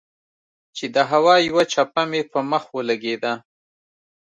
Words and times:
چې 0.75 0.85
د 0.95 0.97
هوا 1.11 1.35
يوه 1.47 1.63
چپه 1.73 2.03
مې 2.09 2.21
پۀ 2.31 2.39
مخ 2.51 2.63
ولګېده 2.75 3.33